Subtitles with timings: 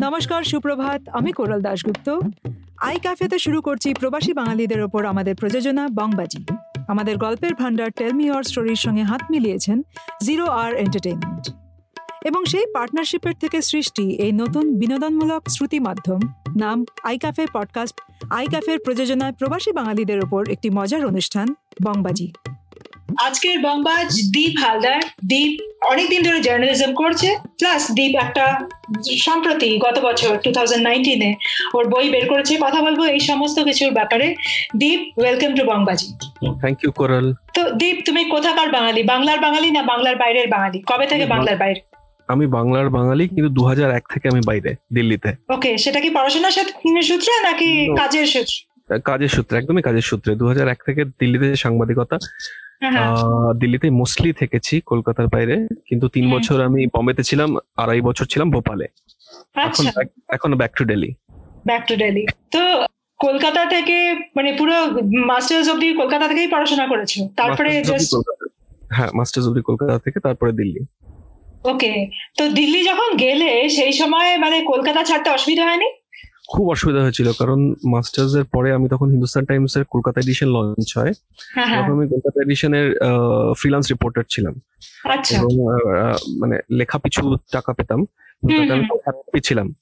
[0.00, 2.20] নমস্কার, সুপ্রভাত। আমি কোরাল দাশগুপ্ত।
[2.78, 6.44] আই ক্যাফেতে শুরু করছি প্রবাসী বাঙালিদের ওপর আমাদের প্রযোজনা বংবাজি।
[6.88, 9.82] আমাদের গল্পের ভান্ডার টেলমি অর স্টোরির সঙ্গে হাত মিলিয়েছেন
[10.22, 11.54] জিরো আর এন্টারটেইনমেন্ট
[12.24, 16.20] এবং সেই পার্টনারশিপের থেকে সৃষ্টি এই নতুন বিনোদনমূলক শ্রুতি মাধ্যম,
[16.60, 21.54] নাম আই ক্যাফে পডকাস্ট। আই ক্যাফের প্রযোজনায় প্রবাসী বাঙালিদের ওপর একটি মজার অনুষ্ঠান,
[21.86, 22.32] বংবাজি।
[23.26, 25.00] আজকের বংবাজ দীপ হালদার।
[25.32, 25.52] দীপ
[25.92, 27.28] অনেকদিন ধরে জার্নালিজম করছে
[27.58, 28.44] প্লাস দীপ একটা
[29.26, 31.30] সম্প্রতি গত বছর টু থাউজেন্ড নাইনটিনে
[31.76, 34.26] ওর বই বের করেছে কথা বলব এই সমস্ত কিছুর ব্যাপারে।
[34.76, 36.08] Deep welcome to Bongbaazi
[36.60, 39.00] thank you coral তো দীপ তুমি কোথাকার বাঙালি?
[39.12, 40.78] বাংলার বাঙালি না বাংলার বাইরের বাঙালি?
[40.90, 41.80] কবে থেকে বাংলার বাইরে?
[42.28, 43.62] আমি বাংলার বাঙালি কিন্তু দু
[43.98, 46.72] এক থেকে আমি বাইরে দিল্লিতে। ওকে সেটা কি পড়াশোনার সাথে
[47.10, 47.68] সূত্রে নাকি
[48.00, 48.58] কাজের সূত্রে?
[49.10, 50.44] কাজের সূত্রে একদমই কাজের সূত্রে। দু
[50.74, 52.16] এক থেকে দিল্লিতে সাংবাদিকতা
[53.60, 55.54] দিল্লিতে মোস্টলি থেকেছি কলকাতার বাইরে।
[55.88, 57.50] কিন্তু তিন বছর আমি বম্বেতে ছিলাম
[57.82, 58.86] আড়াই বছর ছিলাম ভোপালে।
[59.66, 60.00] এখন আচ্ছা।
[60.36, 61.10] এখন back to Delhi
[61.68, 62.22] back to Delhi
[62.54, 62.62] তো
[63.20, 63.96] কলকাতা থেকে
[64.36, 64.76] মানে পুরো
[65.30, 67.12] মাস্টার্স অব্দি কলকাতা থেকেই পড়াশোনা করেছ?
[67.36, 67.70] তারপরে
[68.96, 70.80] হ্যাঁ মাস্টার্স অব্দি কলকাতা থেকে তারপরে দিল্লি।
[71.72, 71.92] ওকে
[72.38, 75.88] তো দিল্লি যখন গেলে সেই সময় মানে কলকাতা ছাড়তে অসুবিধা হয়নি?
[76.50, 80.98] খুব অসুবিধা হয়েছিল কারণ মাস্টার্স এর পরে আমি তখন হিন্দুস্তান টাইমস এর কলকাতা এডিশন লঞ্চ
[80.98, 81.12] হয়।
[81.54, 82.86] হ্যাঁ হ্যাঁ। তখন আমি কলকাতা এডিশনের
[83.58, 84.60] ফ্রিল্যান্স রিপোর্টার ছিলাম।
[85.04, 85.50] আচ্ছা। এবং
[86.38, 88.00] মানে লেখা পিছু টাকা পেতাম।
[88.70, 89.74] আমি। হ্যাপি ছিলাম।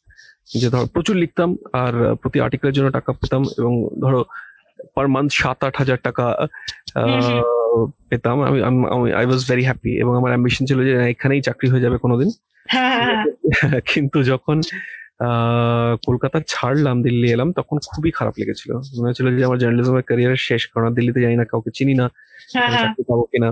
[0.54, 4.24] যে ধর প্রচুর লিখতাম আর প্রতি আর্টিকেলের জন্য টাকা পেতাম এবং ধরো
[4.94, 6.46] পার মান্থ সাত আট হাজার টাকা
[8.08, 11.98] পেতাম। আমি আই ওয়াজ ভেরি হ্যাপি এবং আমার অ্যাম্বিশন ছিল যে এখানেই চাকরি হয়ে যাবে
[11.98, 12.30] কোনোদিন।
[12.66, 13.24] হ্যাঁ।
[13.94, 14.60] কিন্তু যখন
[16.06, 20.62] কলকাতা ছাড়লাম দিল্লি এলাম তখন খুবই খারাপ লেগেছিল। মনে হচ্ছিল যে আমার জার্নালিজমের ক্যারিয়ার শেষ
[20.66, 22.06] কারণ দিল্লিতে জানি না কাউকে চিনি না
[22.54, 23.48] হ্যাঁ হ্যাঁ। চাকরি পাবো কিনা।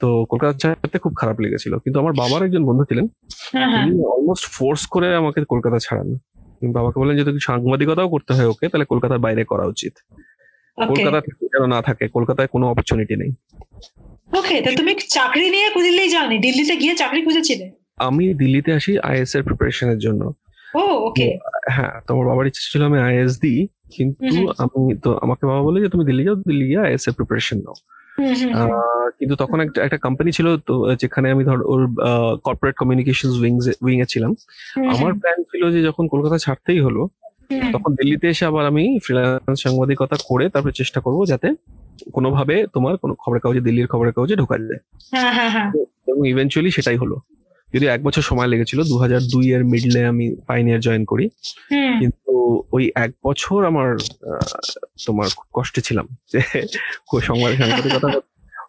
[0.00, 3.06] তো কলকাতা ছাড়তে খুব খারাপ লেগেছিল। কিন্তু আমার বাবার একজন বন্ধু ছিলেন
[3.52, 6.08] হ্যাঁ তিনি অলমোস্ট ফোর্স করে আমাকে কলকাতা ছাড়ান।
[6.76, 9.94] বাবাকে বললেন যদি সাংবাদিকতাও করতে হয় ওকে তাহলে কলকাতার বাইরে করা উচিত।
[10.78, 11.18] কলকাতা
[11.54, 13.30] যেন না থাকে কলকাতায় কোনো অপরচুনিটি নেই।
[14.32, 17.66] ওকে তো তুমি চাকরি নিয়ে দিল্লি যাওনি দিল্লিতে গিয়ে চাকরি খুঁজেছিলে?
[17.98, 20.22] আমি দিল্লিতে আসি আইএস এর প্রিপারেশনের জন্য।
[20.74, 21.28] ও ওকে
[21.66, 23.60] হ্যাঁ তোমার বাবার ইচ্ছে ছিল আমি আইএস দিই
[23.92, 27.58] কিন্তু আমি তো আমাকে বাবা বলে যে তুমি দিল্লি যাও দিল্লি গিয়ে আইএস এর প্রিপারেশন
[27.58, 27.76] নাও।
[29.18, 31.80] কিন্তু তখন একটা একটা কোম্পানি ছিল তো যেখানে আমি ধর ওর
[32.42, 34.32] কর্পোরেট কমিউনিকেশন উইং উইং এ ছিলাম।
[34.94, 37.02] আমার প্ল্যান ছিল যে যখন কলকাতা ছাড়তেই হলো
[37.72, 41.48] তখন দিল্লিতে এসে আবার আমি ফ্রিল্যান্স সাংবাদিকতা করে তারপরে চেষ্টা করব যাতে
[42.12, 44.80] কোনোভাবে তোমার কোনো খবরের কাগজে দিল্লির খবরের কাগজে ঢোকা যায়।
[45.12, 45.68] হ্যাঁ হ্যাঁ হ্যাঁ।
[46.06, 47.16] এবং ইভেনচুয়ালি সেটাই হলো।
[47.74, 51.26] যদি এক বছর সময় লেগেছিল দু হাজার দুই এর মিডলে আমি পাইনিয়ার জয়েন করি।
[52.00, 52.32] কিন্তু
[52.72, 53.88] ওই এক বছর আমার
[55.06, 56.40] তোমার খুব কষ্টে ছিলাম। যে
[57.22, 58.08] সংবাদ সাংবাদিকতা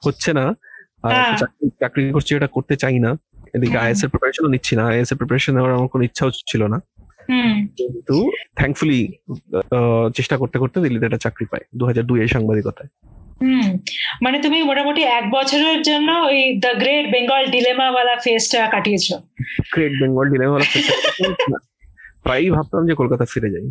[0.06, 0.46] হচ্ছে না।
[1.04, 3.12] আর হ্যাঁ। চাকরি চাকরি করছি এটা করতে চাই না।
[3.54, 6.80] এদিকে আইএস এর প্রিপারেশনও নিচ্ছি না। আইএস এর প্রিপারেশন নেওয়ার আমার কোনো ইচ্ছাও ছিল না।
[7.78, 8.16] কিন্তু
[8.56, 9.00] থ্যাঙ্কফুলি
[10.16, 12.90] চেষ্টা করতে করতে দিল্লিতে একটা চাকরি পাই দু হাজার দুই এর সাংবাদিকতায়।
[13.42, 13.68] হুম
[14.22, 19.16] মানে তুমি মোটামুটি এক বছরের জন্য ওই দ্য গ্রেট বেঙ্গল ডিলেমা ওয়ালা ফেসটা কাটিয়েছো।
[19.74, 20.58] গ্রেট বেঙ্গল ডিলেমা
[22.24, 23.68] প্রায়ই ভাবতাম যে কলকাতা ফিরে যাই।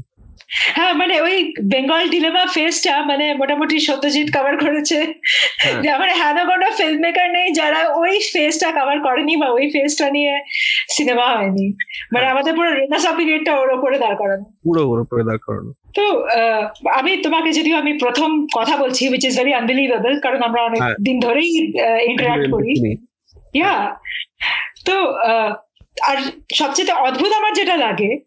[0.48, 5.14] হ্যাঁ মানে ওই বেঙ্গল ডিলেমা ফেসটা মানে মোটামুটি সত্যজিৎ কভার করেছে।
[5.58, 9.70] হ্যাঁ। যে আমার হেন কোনো ফিল্ম মেকার নেই যারা ওই ফেসটা কভার করেনি বা ওই
[9.70, 10.40] ফেসটা নিয়ে
[10.96, 11.66] সিনেমা হয়নি।
[12.12, 15.72] মানে হ্যাঁ। আমাদের পুরো রেনাসা পিরিয়ডটা ওর ওপরে দাঁড় করানো। পুরো ওর উপরে দাঁড় করানো।
[15.94, 16.26] তো
[16.90, 20.94] আমি তোমাকে যদিও আমি প্রথম কথা বলছি উইচ ইজ ভেরি আনবিলিভেবল কারণ আমরা অনেক হ্যাঁ।
[21.04, 21.50] দিন ধরেই
[22.04, 22.72] ইন্টারাক্ট করি।
[23.54, 23.96] ইয়া
[24.84, 24.96] তো
[26.06, 26.16] আর
[26.54, 28.18] সবচেয়ে অদ্ভুত আমার যেটা লাগে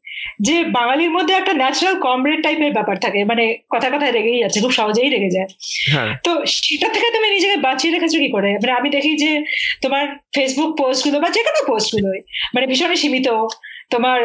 [0.42, 4.72] যে বাঙালির মধ্যে একটা ন্যাচারাল কমরেড টাইপের ব্যাপার থাকে মানে কথা কথায় রেগেই যাচ্ছে খুব
[4.72, 5.48] সহজেই রেগে যায়।
[5.92, 8.54] হ্যাঁ। তো সেটা থেকে তুমি নিজেকে বাঁচিয়ে রেখেছো কি করে?
[8.54, 9.46] মানে আমি দেখি যে
[9.82, 12.20] তোমার ফেসবুক পোস্টগুলো বা যে কোনো পোস্ট গুলোই
[12.56, 13.28] মানে ভীষণই সীমিত।
[13.90, 14.22] তোমার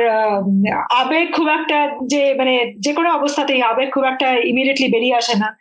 [0.91, 5.57] আবেগ খুব একটা যে মানে যে কোনো অবস্থাতেই আবেগ খুব একটা ইমিডিয়েটলি বেরিয়ে আসে না।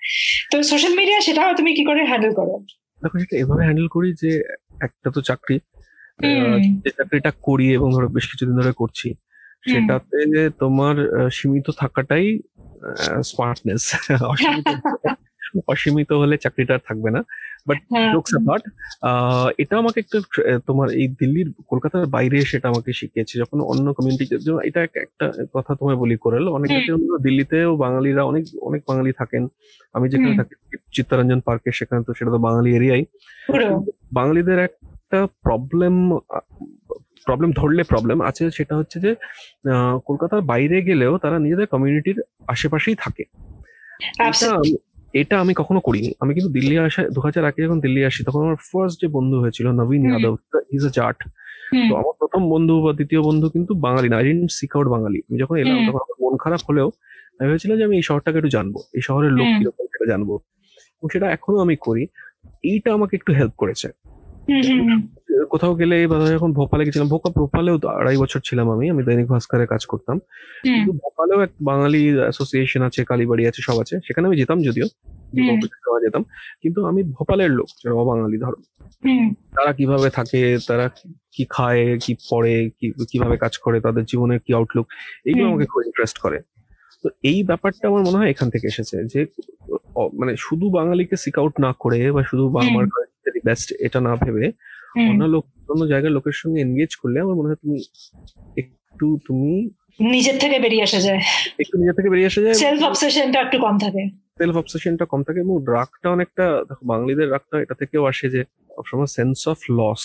[0.52, 2.60] তো সোশ্যাল মিডিয়া সেটাও তুমি কি করে হ্যান্ডেল করো?
[3.04, 4.44] দেখো সেটা এভাবে হ্যান্ডেল করি যে
[4.82, 5.60] একটা তো চাকরি।
[6.84, 9.14] যে চাকরিটা করি এবং ধরো বেশ কিছুদিন ধরে করছি
[9.72, 10.96] সেটাতে তোমার
[11.32, 12.40] সীমিত থাকাটাই
[13.24, 14.68] স্মার্টনেস অসীমিত
[15.68, 17.24] অসীমিত হলে চাকরিটা থাকবে না।
[17.72, 18.64] হ্যাঁ। জোকস অ্যাপার্ট
[19.58, 20.22] এটা আমাকে একটু
[20.68, 25.76] তোমার এই দিল্লির কলকাতার বাইরে সেটা আমাকে শিখিয়েছে। যখন অন্য কমিউনিটি এটা এক- একটা কথা
[25.76, 26.72] তোমায় বলি করেল অনেক।
[27.24, 29.48] দিল্লিতেও বাঙালিরা অনেক অনেক বাঙালি থাকেন।
[29.94, 33.06] আমি যেখানে থাকি চিত্তরঞ্জন পার্কে সেখানে তো সেটা তো বাঙালি এরিয়াই।
[34.14, 34.60] বাঙালিদের বাঙালিদের
[35.06, 35.96] একটা প্রবলেম
[37.26, 39.12] প্রবলেম ধরলে প্রবলেম আছে সেটা হচ্ছে যে
[40.06, 42.18] কলকাতার বাইরে গেলেও তারা নিজেদের কমিউনিটির
[42.48, 43.24] আশেপাশেই থাকে।
[45.14, 48.42] এটা আমি- কখনো করিনি। আমি কিন্তু দিল্লি আসা দু হাজার আগে যখন দিল্লি আসি তখন
[48.42, 50.36] আমার ফার্স্ট যে বন্ধু হয়েছিল নবীন যাদব
[50.72, 51.18] ইজ আ জাট
[51.90, 55.40] তো আমার প্রথম বন্ধু বা দ্বিতীয় বন্ধু কিন্তু বাঙালি না আই সিক আউট বাঙালি। আমি
[55.40, 56.92] যখন এলাম তখন আমার মন খারাপ হলেও
[57.40, 60.30] আমি ভেবেছিলাম যে আমি এই শহরটাকে একটু জানব এই শহরের লোক কীরকম সেটা জানব।
[60.96, 62.08] এবং সেটা এখনও আমি করি।
[62.64, 63.88] এইটা আমাকে একটু হেল্প করেছে।
[65.50, 69.28] কোথাও গেলে বা ধরো যখন ভোপালে গেছিলাম ভোপা ভোপালেও আড়াই বছর ছিলাম আমি আমি দৈনিক
[69.28, 70.18] ভাস্করে কাজ করতাম।
[70.76, 74.88] কিন্তু ভোপালেও এক বাঙালি অ্যাসোসিয়েশন আছে কালীবাড়ি আছে সব আছে। সেখানে আমি যেতাম যদিও
[76.02, 76.24] যেতাম।
[76.62, 78.58] কিন্তু আমি ভোপালের লোক যারা অবাঙালি ধরো।
[79.56, 80.86] তারা কীভাবে থাকে তারা
[81.32, 84.88] কি খায় কি পড়ে কি কীভাবে কাজ করে তাদের জীবনের কি আউটলুক
[85.26, 86.40] এইগুলো আমাকে খুব ইন্টারেস্ট করে।
[87.04, 89.20] তো এই ব্যাপারটা আমার মনে হয় এখান থেকে এসেছে যে
[90.14, 92.86] মানে শুধু বাঙালিকে সিক আউট না করে বা শুধু বা হুম। আমার
[93.48, 94.46] বেস্ট এটা না ভেবে
[95.10, 97.78] অন্য লোক অন্য জায়গার লোকের সঙ্গে এনগেজ করলে আমার মনে হয় তুমি
[98.58, 99.52] একটু তুমি
[100.14, 101.22] নিজের থেকে বেরিয়ে আসা যায়।
[101.60, 104.02] একটু নিজে থেকে বেরিয়ে আসা যায়। সেলফ অবসেশনটা একটু কম থাকে।
[104.38, 108.42] সেলফ অবসেশনটা কম থাকে এবং রাগটা অনেকটা দেখো বাঙালিদের রাগটা এটা থেকেও আসে যে
[108.72, 110.04] সবসময় সেন্স অফ লস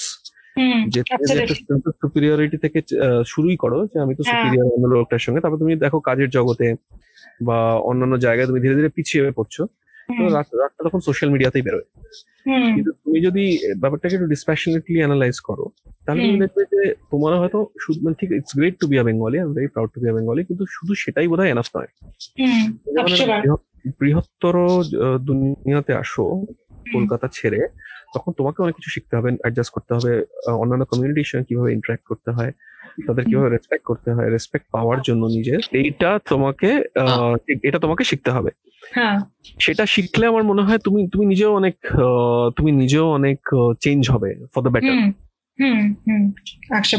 [2.01, 2.79] সুপিরিয়রিটি থেকে
[3.27, 6.67] শুরুই করো যে আমি তো হ্যাঁ। সুপিরিয়র অন্য লোকটার সঙ্গে। তারপর তুমি দেখো কাজের জগতে
[7.41, 9.63] বা অন্যান্য জায়গায় তুমি ধীরে ধীরে পিছিয়ে পড়ছো।
[10.37, 11.87] রাগটা তখন সোশ্যাল মিডিয়াতেই বেরোয়
[12.75, 13.45] কিন্তু তুমি যদি
[13.77, 15.65] ব্যাপারটাকে একটু ডিসপ্যাশনেটলি অ্যানালাইজ করো
[16.07, 16.81] তাহলে তুমি দেখবে যে
[17.11, 19.91] তোমার হয়তো শুধু মানে ঠিক it's great to be a Bengali I am very proud
[19.95, 21.91] to be a Bengali কিন্তু শুধু সেটাই বোধহয় এনাফ নয়।
[24.01, 24.55] বৃহত্তর
[25.21, 26.25] দুনিয়াতে আসো
[26.93, 27.61] কলকাতা ছেড়ে
[28.15, 30.13] তখন তোমাকে অনেক কিছু শিখতে হবে অ্যাডজাস্ট করতে হবে
[30.53, 32.53] অন্যান্য কমিউনিটির সঙ্গে কীভাবে ইন্টারাক্ট করতে হয়
[33.07, 36.71] তাদের কীভাবে রেসপেক্ট করতে হয় রেসপেক্ট পাওয়ার জন্য নিজের এইটা তোমাকে
[37.63, 38.51] এটা তোমাকে শিখতে হবে।
[39.61, 41.77] সেটা শিখলে আমার মনে হয় তুমি তুমি নিজেও অনেক
[42.57, 43.39] তুমি নিজেও অনেক
[43.81, 45.09] চেঞ্জ হবে for the better hmm
[45.59, 46.23] hmm hmm
[46.71, 46.97] একশো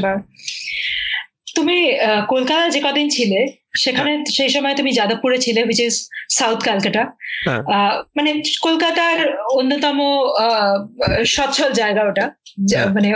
[1.55, 1.77] তুমি
[2.27, 3.39] কলকাতা যে কদিন ছিলে
[3.73, 5.95] সেখানে সেই সময় তুমি যাদবপুরে ছিলে which is
[6.29, 7.03] South Calcutta.
[7.69, 8.31] Ah, মানে
[8.61, 9.17] কলকাতার
[9.53, 9.97] অন্যতম
[10.39, 10.75] আহ,
[11.25, 12.25] সচ্ছল জায়গা ওটা
[12.71, 13.09] হ্যাঁ। মানে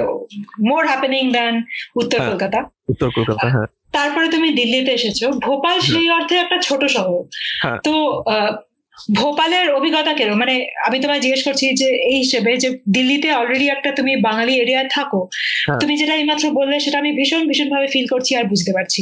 [0.60, 1.54] মোর হ্যাপেনিং দ্যান
[1.96, 2.60] উত্তর হ্যাঁ। কলকাতা
[2.90, 7.22] উত্তর কলকাতা হ্যাঁ তারপরে তুমি দিল্লিতে এসেছ ভোপাল সেই অর্থে একটা ছোট শহর।
[7.84, 7.94] তো
[9.16, 10.54] ভোপালের অভিজ্ঞতা কেন মানে
[10.88, 15.22] আমি তোমায় জিজ্ঞেস করছি যে এই হিসেবে যে দিল্লিতে অলরেডি একটা তুমি বাঙালি এরিয়ায় থাকো
[15.66, 19.02] হ্যাঁ। তুমি যেটা এইমাত্র বললে সেটা আমি ভীষণ ভীষণ ভাবে ফিল করছি আর বুঝতে পারছি।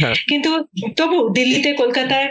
[0.00, 0.50] হ্যাঁ। কিন্তু
[0.96, 2.28] তবু দিল্লিতে কলকাতায়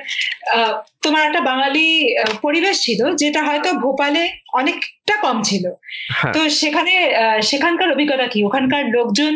[0.55, 0.73] আহ,
[1.03, 5.63] তোমার একটা বাঙালি আহ, পরিবেশ ছিল যেটা হয়তো ভোপালে অনেকটা কম ছিল।
[6.11, 8.39] হ্যাঁ। তো সেখানে আহ, সেখানকার অভিজ্ঞতা কি?
[8.43, 9.33] ওখানকার লোকজন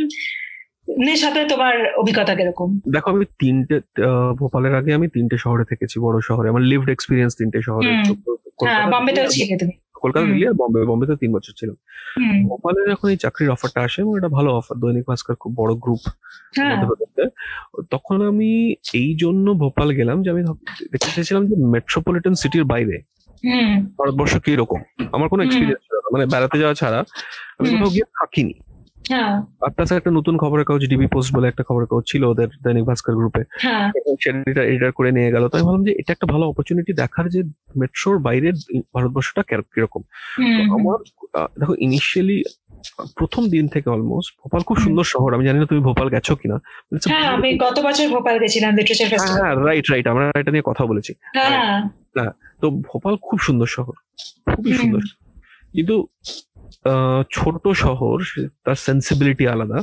[0.91, 2.69] এর সাথে তোমার অভিজ্ঞতা কীরকম?
[2.89, 3.75] দেখো আমি তিনটে
[4.39, 7.89] ভোপালের আগে আমি তিনটে শহরে থেকেছি বড় শহরে। আমার লিভড এক্সপিরিয়েন্স তিনটে শহরে।
[8.59, 11.77] কলকাতা, হ্যাঁ বম্বেতেও ছিলে তুমি। কলকাতা দিল্লি আর বম্বে বম্বেতে তিন বছর ছিলাম।
[12.49, 16.03] ভোপালে যখন এই চাকরির অফারটা আসে এবং এটা ভালো অফার দৈনিক ভাস্কর খুব বড় গ্রুপ
[16.57, 16.77] হ্যাঁ।
[17.89, 20.41] তখন আমি এই জন্য ভোপাল গেলাম যে আমি
[20.91, 22.95] দেখতে চাইছিলাম যে মেট্রোপলিটন সিটির বাইরে
[23.99, 27.03] ভারতবর্ষ কীরকম। আমার কোনো এক্সপিরিয়েন্স ছিল না। মানে বেড়াতে যাওয়া ছাড়া
[27.57, 28.55] আমি কোথাও গিয়ে থাকিনি।
[29.61, 32.85] আর তাছাড়া একটা নতুন খবরের কাগজ ডিবি পোস্ট বলে একটা খবরের কাগজ ছিল ওদের দৈনিক
[32.85, 36.47] ভাস্কর গ্রুপে হ্যাঁ। সেটা এডিটার করে নিয়ে গেল। তো আমি ভাবলাম যে এটা একটা ভালো
[36.47, 37.43] অপরচুনিটি দেখার যে
[37.75, 38.53] মেট্রোর বাইরের
[38.93, 39.43] ভারতবর্ষটা
[39.73, 40.01] কীরকম।
[40.73, 40.97] আমার
[41.59, 42.43] দেখো ইনিশিয়ালি
[43.15, 46.57] প্রথম দিন থেকে অলমোস্ট ভোপাল খুব সুন্দর শহর। আমি জানি না তুমি ভোপাল গেছো কিনা।
[47.09, 50.85] হ্যাঁ আমি গত বছর ভোপাল গেছিলাম লিটারেচার ফেস্টিভ্যাল হ্যাঁ রাইট রাইট আমরা এটা নিয়ে কথা
[50.85, 52.31] বলেছি। হ্যাঁ।
[52.61, 53.93] তো ভোপাল খুব সুন্দর শহর।
[54.55, 55.01] খুবই সুন্দর।
[55.73, 56.07] কিন্তু
[57.31, 58.17] ছোট শহর
[58.63, 59.81] তার সেন্সিবিলিটি আলাদা।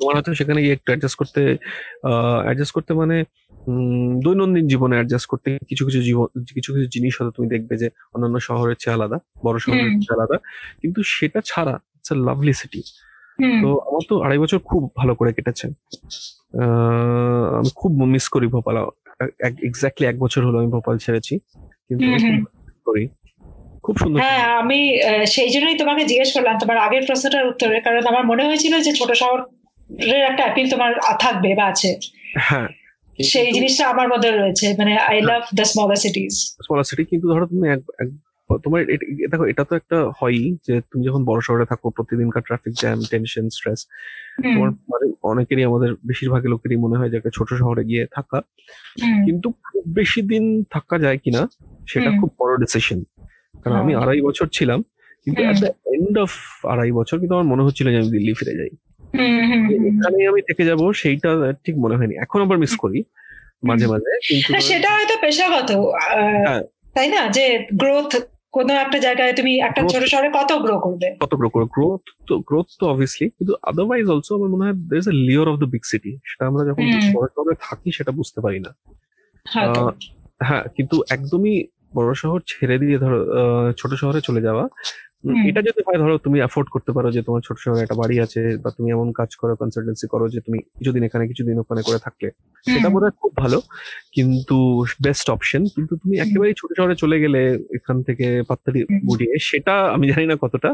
[0.00, 1.56] তোমার হয়তো সেখানে গিয়ে একটু অ্যাডজাস্ট করতে
[2.44, 3.24] অ্যাডজাস্ট করতে মানে
[4.24, 8.40] দৈনন্দিন জীবনে অ্যাডজাস্ট করতে কিছু কিছু জীবন কিছু কিছু জিনিস হয়তো তুমি দেখবে যে অন্যান্য
[8.40, 10.36] শহরের চেয়ে আলাদা বড় শহরের চেয়ে আলাদা।
[10.82, 12.82] কিন্তু সেটা ছাড়া ইটস আ লাভলি সিটি
[13.62, 18.76] তো আমার তো আড়াই বছর খুব ভালো করে কেটেছে। আহ, আমি খুব মিস করি ভোপাল।
[19.40, 21.38] এক্স্যাক্টলি এক বছর হলো আমি ভোপাল ছেড়েছি।
[21.88, 22.06] কিন্তু
[22.84, 23.08] করি।
[23.86, 24.78] খুব সুন্দর হ্যাঁ আমি
[25.26, 29.10] সেই জন্যই তোমাকে জিজ্ঞেস করলাম তোমার আগের প্রশ্নটার উত্তরে কারণ আমার মনে হয়েছিল যে ছোট
[29.12, 31.90] শহরের একটা অ্যাপিল তোমার থাকবে বা আছে।
[32.38, 32.68] হ্যাঁ
[33.18, 37.46] সেই জিনিসটা আমার মধ্যে রয়েছে মানে I love the smaller cities smaller city কিন্তু ধরো
[37.46, 37.80] তুমি এক
[38.64, 38.80] তোমার
[39.30, 43.48] দেখো এটা তো একটা হয়ই যে তুমি যখন বড় শহরে থাকো প্রতিদিনকার ট্রাফিক জ্যাম টেনশন
[43.48, 43.80] স্ট্রেস
[44.42, 48.38] তোমার মানে অনেকেরই আমাদের বেশিরভাগ লোকেরই মনে হয় যে একটা ছোট শহরে গিয়ে থাকা।
[49.26, 51.42] কিন্তু খুব বেশি দিন থাকা যায় কিনা
[51.88, 52.98] সেটা খুব বড় ডিসিশন
[53.66, 54.78] কারণ আমি হুম। আড়াই বছর ছিলাম
[55.26, 56.32] কিন্তু hmm. At the end of
[56.64, 58.72] আড়াই বছর কিন্তু আমার মনে হচ্ছিল যে আমি দিল্লি ফিরে যাই।
[59.88, 61.30] এখানে আমি থেকে যাব সেইটা
[61.64, 62.98] ঠিক মনে হয়নি। এখন আবার মিস করি
[63.62, 65.70] মাঝে মাঝে কিন্তু সেটা হয়তো পেশাগত
[66.44, 66.62] হ্যাঁ।
[66.96, 67.20] তাই না?
[67.28, 67.44] যে
[67.82, 68.10] গ্রোথ
[68.54, 71.08] কোনো একটা জায়গায় তুমি একটা ছোট শহরে কত গ্রো করবে?
[71.20, 74.98] কত গ্রো করে গ্রোথ তো গ্রোথ তো অবভিয়াসলি কিন্তু আদারওয়াইজ অলসো আমার মনে হয় দের
[74.98, 76.84] ইজ এ লিওর অফ দ্য বিগ সিটি সেটা আমরা যখন
[77.34, 78.70] শহরে থাকি সেটা বুঝতে পারি না।
[80.40, 81.54] হ্যাঁ কিন্তু একদমই
[81.92, 83.18] বড় শহর ছেড়ে দিয়ে ধরো
[83.72, 84.64] ছোট শহরে চলে যাওয়া।
[85.50, 88.40] এটা যদি হয় ধরো তুমি অ্যাফোর্ড করতে পারো যে তোমার ছোট শহরে একটা বাড়ি আছে
[88.62, 92.28] বা তুমি এমন কাজ করো কনসালটেন্সি করো যে তুমি কিছুদিন এখানে কিছুদিন ওখানে করে থাকলে
[92.66, 93.58] সেটা বোধ খুব ভালো।
[94.12, 94.56] কিন্তু
[95.02, 97.40] বেস্ট অপশন কিন্তু তুমি একেবারেই ছোট শহরে চলে গেলে
[97.74, 100.70] এখান থেকে পাত্তালি হুম। গুড়িয়ে সেটা আমি জানি না কতটা।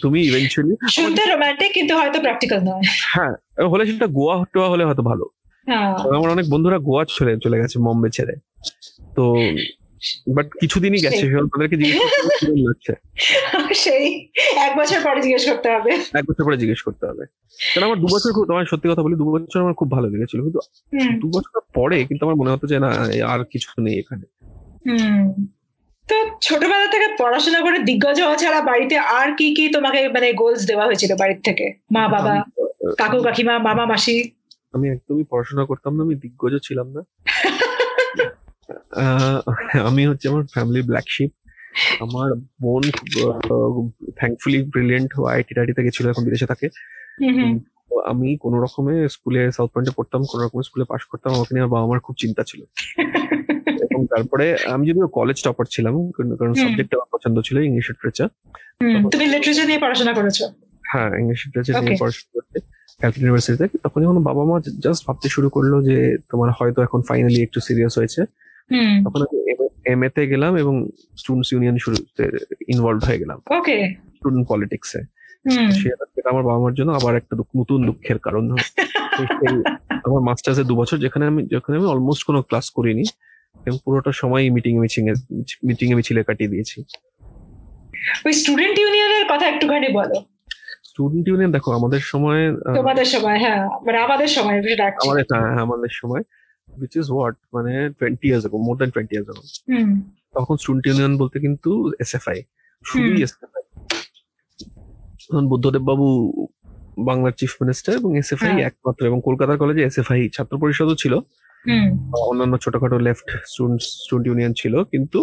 [0.00, 2.82] তুমি ইভেন্চুয়ালি শুনতে রোমান্টিক কিন্তু হয়তো প্র্যাকটিক্যাল নয়।
[3.12, 3.34] হ্যাঁ
[3.64, 5.24] হলে সেটা গোয়া টোয়া হলে হয়তো ভালো।
[5.66, 8.34] হ্যাঁ। আমার অনেক বন্ধুরা গোয়া ছেড়ে চলে গেছে বম্বে ছেড়ে।
[9.16, 9.24] তো
[10.34, 12.00] বাট কিছুদিনই গেছে। তাদেরকে জিজ্ঞেস
[12.68, 12.92] লাগছে?
[13.74, 14.04] সেই
[14.56, 17.24] এক বছর পরে জিজ্ঞেস করতে হবে। এক বছর পরে জিজ্ঞেস করতে হবে।
[17.74, 20.38] কারণ আমার দু বছর খুব তোমার সত্যি কথা বলি দু বছর আমার খুব ভালো লেগেছিল।
[20.42, 20.60] কিন্তু
[21.20, 22.90] দু বছর পরে কিন্তু আমার মনে হতো যে না
[23.26, 24.24] আর কিছু নেই এখানে।
[26.08, 30.66] তো ছোটবেলা থেকে পড়াশোনা করে দিগ্গজ হওয়া ছাড়া বাড়িতে আর কি কি তোমাকে মানে গোলস
[30.66, 31.66] দেওয়া হয়েছিল বাড়ির থেকে?
[31.92, 32.34] মা বাবা
[32.98, 34.16] কাকু কাকিমা মামা মাসি?
[34.72, 37.02] আমি একদমই পড়াশোনা করতাম না আমি দিগ্গজ ছিলাম না।
[39.80, 41.30] আমি হচ্ছে আমার ফ্যামিলি ব্ল্যাক শিপ
[42.00, 42.82] আমার বোন
[44.16, 46.68] থ্যাঙ্কফুলি ব্রিলিয়েন্ট আইটি টাইটিতে গেছিল এখন বিদেশে থাকে।
[48.04, 51.80] আমি কোন রকমে স্কুলে সাউথ পয়েন্টে পড়তাম কোন রকমের স্কুলে পাশ করতাম আমাকে নিয়ে আমার
[51.80, 52.60] বাবা মার খুব চিন্তা ছিল।
[53.90, 58.28] এবং তারপরে আমি যদিও কলেজ টপার ছিলাম কারণ- সাবজেক্ট আমার পছন্দ ছিল ইংলিশ লিটারেচার
[59.10, 60.42] তুমি লিটারেচার নিয়ে পড়াশোনা করেছ?
[60.92, 62.60] হ্যাঁ ইংলিশ লিটারেচার নিয়ে পড়াশোনা করতে
[62.98, 67.42] ক্যালকাটা ইউনিভার্সিটিতে তখন যখন বাবা মা জাস্ট ভাবতে শুরু করল যে তোমার হয়তো এখন ফাইনালি
[67.42, 68.24] একটু সিরিয়াস হয়েছে।
[69.04, 69.38] তখন আমি
[69.84, 70.74] এম তে গেলাম এবং
[71.16, 72.24] স্টুডেন্টস ইউনিয়ন শুরুতে
[72.68, 73.76] ইনভলভ হয়ে গেলাম। ওকে
[74.14, 75.00] স্টুডেন্ট পলিটিক্সে
[76.14, 78.44] সেটা আমার বাবা মার জন্য আবার একটা নতুন দুঃখের কারণ
[80.06, 83.04] আমার মাস্টার্সে দু বছর যেখানে আমি যেখানে আমি অলমোস্ট কোনো ক্লাস করিনি।
[83.56, 85.14] এবং পুরোটা সময় মিটিং এ মিটিং এ
[85.64, 86.78] মিটিং এ মিছিলে কাটিয়ে দিয়েছি।
[88.26, 90.16] ওই স্টুডেন্ট ইউনিয়নের কথা একটুখানি বলো।
[90.84, 92.40] স্টুডেন্ট ইউনিয়ন দেখো আমাদের সময়
[92.74, 94.56] তোমাদের সময় হ্যাঁ। মানে আমাদের সময়
[95.04, 96.22] আমাদের হ্যাঁ, আমাদের সময়।
[96.76, 99.42] উইচ ইজ হোয়াট মানে twenty years ago more than twenty years ago.
[99.70, 99.90] Hmm.
[100.36, 102.38] তখন স্টুডেন্ট ইউনিয়ন বলতে কিন্তু এসএফআই
[102.84, 103.62] শুধুই হুম। এসএফআই
[105.22, 106.06] তখন বুদ্ধদেব বাবু
[107.08, 111.14] বাংলার চিফ মিনিস্টার এবং এসএফআই হ্যাঁ। একমাত্র এবং কলকাতার কলেজে এসএফআই ছাত্র পরিষদও ছিল।
[112.22, 115.20] অন্যান্য ছোটখাটো লেফট স্টুডেন্ট স্টুডেন্ট ইউনিয়ন ছিল কিন্তু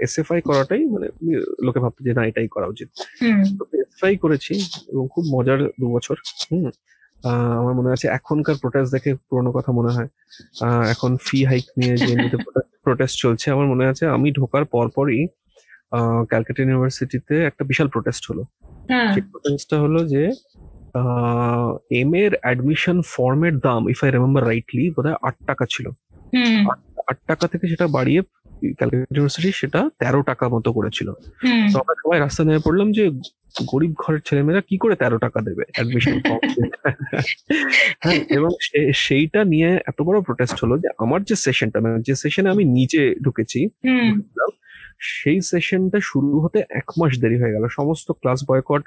[0.00, 1.06] এসএফআই করাটাই মানে
[1.62, 2.88] লোকে ভাবতো যে না এটাই করা উচিত।
[3.82, 4.54] এসএফআই করেছি
[4.92, 6.64] এবং খুব মজার দু বছর। হুম।
[7.60, 10.08] আমার মনে আছে এখনকার প্রোটেস্ট দেখে পুরোনো কথা মনে হয়।
[10.92, 12.12] এখন ফি হাইক নিয়ে যে
[12.84, 15.20] প্রোটেস্ট চলছে আমার মনে আছে আমি ঢোকার পরপরই
[16.30, 18.42] ক্যালকাটা ইউনিভার্সিটিতে একটা বিশাল প্রোটেস্ট হলো।
[18.90, 20.22] হ্যাঁ। সেই প্রোটেস্টটা হলো যে
[22.02, 25.86] এম এর অ্যাডমিশন ফর্মের দাম ইফ আই রিমেম্বার রাইটলি বোধহয় আট টাকা ছিল।
[27.10, 28.20] আট টাকা থেকে সেটা বাড়িয়ে
[28.78, 31.08] ক্যালকাটা ইউনিভার্সিটি সেটা তেরো টাকা মতো করেছিল।
[31.72, 33.04] তো আমরা সবাই রাস্তা নেমে পড়লাম যে
[33.72, 35.64] গরিব ঘরের ছেলেমেয়েরা কি করে তেরো টাকা দেবে?
[35.72, 36.16] অ্যাডমিশন
[38.02, 38.50] হ্যাঁ এবং
[38.94, 43.02] সেইটা নিয়ে এত বড় প্রোটেস্ট হলো যে আমার যে সেশনটা মানে যে সেশনে আমি নিজে
[43.22, 43.60] ঢুকেছি
[45.10, 48.82] সেই সেশনটা শুরু হতে এক মাস দেরি হয়ে গেল। সমস্ত ক্লাস বয়কট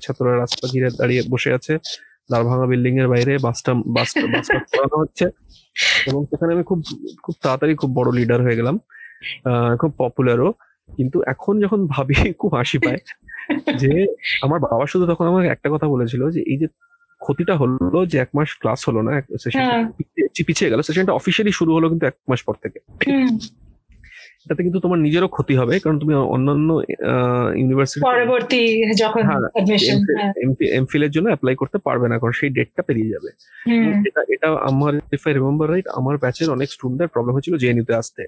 [0.00, 1.74] ছাত্ররা রাস্তা ঘিরে দাঁড়িয়ে বসে আছে।
[2.30, 5.24] দারভাঙা বিল্ডিং এর বাইরে বাসটা বাস বাসটা করানো হচ্ছে।
[6.06, 6.80] এবং সেখানে আমি খুব
[7.22, 8.78] খুব তাড়াতাড়ি খুব বড় লিডার হয়ে গেলাম।
[9.78, 10.52] খুব পপুলারও
[10.96, 13.00] কিন্তু এখন যখন ভাবি খুব হাসি পায়
[13.76, 14.06] যে
[14.42, 16.66] আমার বাবা শুধু তখন আমাকে একটা কথা বলেছিল যে এই যে
[17.20, 19.84] ক্ষতিটা হলো যে এক মাস ক্লাস হলো না সেশন হ্যাঁ।
[20.46, 22.78] পিছিয়ে গেল। সেশনটা অফিসিয়ালি শুরু হলো কিন্তু এক মাস পর থেকে।
[24.46, 26.68] এটাতে কিন্তু তোমার নিজেরও ক্ষতি হবে কারণ তুমি অন্যান্য
[27.60, 28.60] ইউনিভার্সিটি পরবর্তী
[28.94, 30.32] যখন হ্যাঁ, অ্যাডমিশন হ্যাঁ।
[30.78, 33.30] এমফিল এর জন্য অ্যাপ্লাই করতে পারবে না কারণ সেই ডেটটা পেরিয়ে যাবে।
[34.08, 38.22] এটা এটা আমার ইফ আই রিমেম্বার রাইট আমার ব্যাচের অনেক স্টুডেন্টদের প্রবলেম হয়েছিল জেএনইউতে আসতে।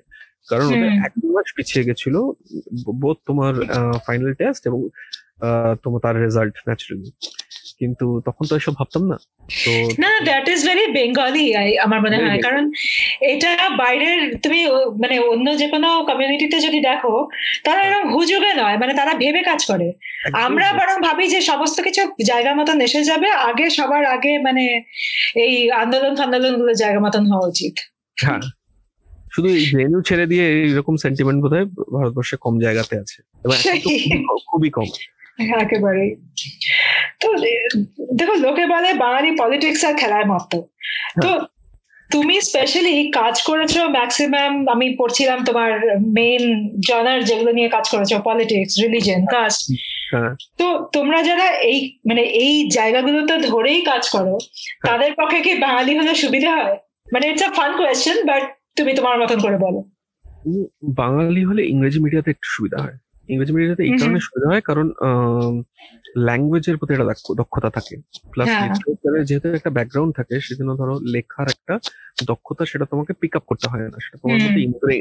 [0.48, 2.14] কারণ ওটা এক মাস পিছিয়ে গেছিল
[3.00, 3.52] বোধ তোমার
[4.06, 4.80] ফাইনাল টেস্ট এবং
[5.82, 7.10] তোমার তার রেজাল্ট ন্যাচারালি
[7.78, 9.16] কিন্তু তখন তো এসব ভাবতাম না।
[9.64, 12.72] তো না দ্যাট ইজ ভেরি বেঙ্গলি আমার মনে হয়। কারণ
[13.20, 17.28] এটা বাইরের তুমি মানে অন্য যে কোনো কমিউনিটিতে যদি দেখো
[17.64, 19.92] তারা এরকম হুজুগে নয় মানে তারা ভেবে কাজ করে।
[20.32, 24.82] আমরা বরং ভাবি যে সমস্ত কিছু জায়গা মতন এসে যাবে আগে সবার আগে মানে
[25.34, 27.74] এই আন্দোলন ফান্দোলনগুলো জায়গা মতন হওয়া উচিত।
[28.20, 28.40] হ্যাঁ।
[29.32, 33.50] শুধু এই জেএনইউ ছেড়ে দিয়ে এরকম সেন্টিমেন্ট বোধহয় ভারতবর্ষে কম জায়গাতে আছে। তো
[34.50, 36.16] খুবই কম- খুবই কম একেবারে
[37.20, 37.28] তো
[38.14, 40.52] দেখো লোকে বলে বাঙালি পলিটিক্স আর খেলায় মত।
[41.22, 41.30] তো
[42.10, 45.70] তুমি স্পেশালি কাজ করেছ ম্যাক্সিমাম আমি পড়ছিলাম তোমার
[46.00, 49.70] মেইন জনার যেগুলো নিয়ে কাজ করেছ পলিটিক্স রিলিজন কাস্ট
[50.12, 54.38] হ্যাঁ। তো তোমরা যারা এই মানে এই জায়গাগুলোতে ধরেই কাজ করো
[54.84, 56.76] তাদের পক্ষে কি বাঙালি হলে সুবিধা হয়?
[57.12, 58.42] মানে it's a fun question but
[58.76, 59.80] তুমি তোমার মতন করে বলো।
[60.82, 62.96] বাঙালি হলে ইংরেজি মিডিয়াতে একটু সুবিধা হয়।
[63.32, 64.86] ইংরেজি মিডিয়াতে এই। কারণে সুবিধা হয় কারণ
[66.26, 67.94] ল্যাঙ্গুয়েজের প্রতি একটা দক্ষতা থাকে
[68.32, 71.74] প্লাস হ্যাঁ। লিটারেচারের যেহেতু একটা ব্যাকগ্রাউন্ড থাকে সেজন্য ধরো লেখার একটা
[72.24, 74.60] দক্ষতা সেটা তোমাকে পিক আপ করতে হয় না সেটা তোমার মধ্যে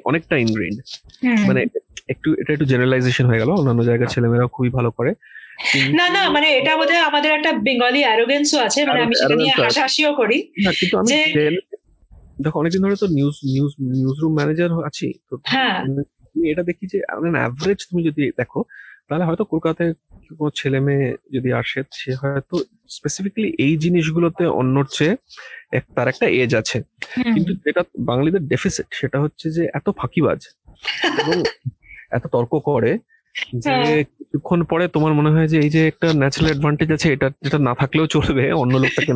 [0.09, 0.77] অনেকটা ইনগ্রেইন্ড
[1.23, 1.61] হুম। মানে
[2.09, 5.11] একটু এটা একটু জেনারেলাইজেশন হয়ে গেল অন্যান্য জায়গার ছেলেমেয়েরা খুবই ভালো করে
[5.95, 10.11] না না মানে এটা বোধহয় আমাদের একটা বেঙ্গলি অ্যারোগেন্সও আছে মানে আমি সেটা নিয়ে হাসাহাসিও
[10.15, 11.63] করি না কিন্তু আমি যে-
[12.43, 15.77] দেখো অনেকদিন ধরে তো news news news room manager আছি তো হ্যাঁ।
[16.35, 16.97] আমি এটা দেখি যে
[17.35, 18.59] অ্যাভারেজ তুমি যদি দেখো
[19.07, 19.91] তাহলে হয়তো কলকাতায়
[20.31, 22.55] কোনো ছেলে মেয়ে যদি আসে সে হয়তো
[22.89, 25.13] স্পেসিফিকলি এই জিনিসগুলোতে অন্যর চেয়ে
[25.71, 26.77] এক- তার একটা এজ আছে।
[27.25, 30.39] কিন্তু যেটা বাঙালিদের ডেফিসিট সেটা হচ্ছে যে এত ফাঁকিবাজ
[31.21, 31.35] এবং
[32.11, 32.91] এত তর্ক করে
[33.55, 37.27] যে হ্যাঁ। কিছুক্ষণ পরে তোমার মনে হয় যে এই যে একটা ন্যাচারাল অ্যাডভান্টেজ আছে এটা
[37.43, 39.11] যেটা না থাকলেও চলবে অন্য লোকটাকে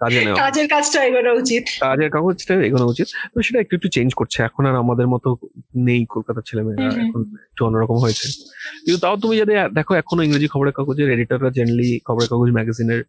[0.00, 4.10] কাজে নেওয়া। কাজের কাজটা এগোনো উচিত। কাজের কাগজটা এগোনো উচিত। তো সেটা একটু একটু চেঞ্জ
[4.14, 5.28] করছে। এখন আর আমাদের মতো
[5.76, 8.26] নেই কলকাতার ছেলেমেয়েরা। হুম হুম। এখন একটু অন্যরকম হয়েছে।
[8.84, 13.00] কিন্তু তাও তুমি যদি দেখো এখনও ইংরেজি খবরের কাগজের এডিটররা জেনারেলি খবরের কাগজ ম্যাগাজিনের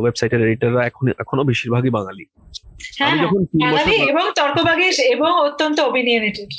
[0.00, 2.24] ওয়েবসাইটের এডিটররা এখন এখনও বেশিরভাগই বাঙালি।
[2.98, 3.40] হ্যাঁ আমি যখন
[4.12, 6.50] এবং তর্কবাগী এবং অত্যন্ত অপিনিয়নেটেড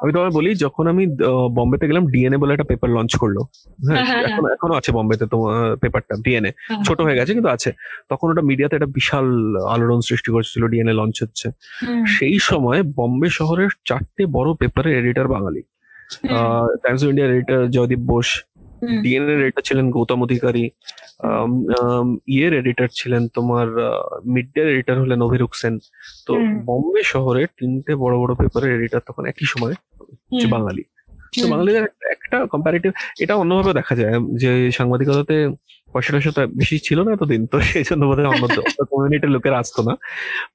[0.00, 1.04] আমি তোমায় বলি যখন আমি
[1.50, 3.36] বোম্বেতে গেলাম ডিএনএ বলে একটা পেপার লঞ্চ করল।
[3.86, 6.52] হ্যাঁ হ্যাঁ, হ্যাঁ, এখন এখনও আছে বোম্বেতে তোমার পেপারটা ডিএনএ
[6.86, 7.70] ছোট হয়ে গেছে কিন্তু আছে।
[8.08, 9.26] তখন ওটা মিডিয়াতে একটা বিশাল
[9.74, 11.46] আলোড়ন সৃষ্টি করেছিল ডিএনএ লঞ্চ হচ্ছে।
[12.16, 15.62] সেই সময় বম্বে শহরের চারটে বড় পেপারের এডিটর বাঙালি।
[16.82, 18.28] টাইমস অফ ইন্ডিয়ার এডিটর জয়দীপ বোস
[19.02, 20.64] ডিএনএর এডিটর ছিলেন গৌতম অধিকারী
[22.28, 23.66] ইয়ের এডিটর ছিলেন তোমার
[24.24, 25.74] মিড ডে এডিটর হলেন অভিরুক সেন।
[26.26, 26.32] তো।
[26.64, 29.74] বম্বে শহরে তিনটে বড় বড় পেপারের এডিটর তখন একই সময়
[30.30, 30.82] হচ্ছে বাঙালি।
[31.34, 35.36] তো বাঙালিদের একটা- কম্পারেটিভ এটা অন্যভাবে দেখা যায় যে সাংবাদিকতাতে
[35.92, 38.44] পয়সা টয়সা তো বেশি ছিল না এতদিন তো সেই জন্য বোধহয় অন্য
[38.90, 39.94] কমিউনিটির লোকেরা আসতো না।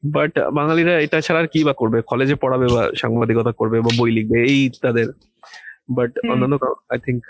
[0.06, 2.02] বাট বাঙালিরা এটা ছাড়া আর কি বা করবে?
[2.02, 5.08] কলেজে পড়াবে বা সাংবাদিকতা করবে বা বই লিখবে এই তাদের।
[5.90, 6.56] বাট অন্যান্য
[6.90, 7.22] আই থিঙ্ক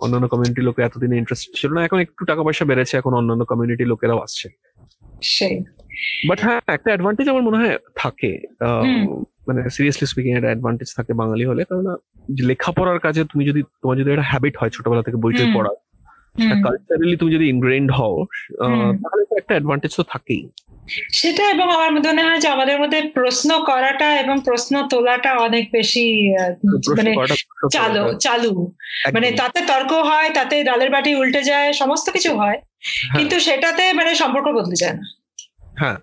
[0.00, 3.84] অন্যান্য কমিউনিটি লোকে এতদিন ইন্টারেস্ট ছিল না এখন একটু টাকা পয়সা বেড়েছে এখন অন্যান্য কমিউনিটি
[3.84, 4.46] লোকেরাও আসছে।
[5.22, 5.54] সেই।
[6.28, 8.30] বাট হ্যাঁ একটা অ্যাডভান্টেজ আমার মনে হয় থাকে।
[9.48, 11.96] মানে সিরিয়াসলি স্পিকিং একটা অ্যাডভান্টেজ থাকে বাঙালি হলে। কারণ
[12.40, 15.70] লেখাপড়ার কাজে তুমি যদি তোমার যদি একটা হ্যাবিট হয় ছোটবেলা থেকে বই টই পড়া
[16.62, 18.26] কালচারালি তুমি যদি ইনগ্রেন্ড হও
[19.02, 20.48] তাহলে তো একটা অ্যাডভান্টেজ তো থাকেই।
[21.12, 26.34] সেটা এবং আমার মনে হয় যে আমাদের মধ্যে প্রশ্ন করাটা এবং প্রশ্ন তোলাটা অনেক বেশি
[26.96, 27.14] মানে।
[27.72, 28.72] চালু চালু।
[29.12, 33.92] মানে তাতে তর্ক হয় তাতে ডালের বাটি উল্টে যায় সমস্ত কিছু হয়। হ্যাঁ, কিন্তু সেটাতে
[33.92, 35.04] মানে সম্পর্ক বদলে যায় না।
[35.78, 35.96] হ্যাঁ।